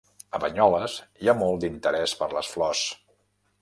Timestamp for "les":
2.37-2.53